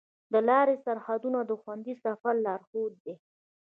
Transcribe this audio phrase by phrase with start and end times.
[0.31, 3.13] د لارې سرحدونه د خوندي سفر لارښود دي.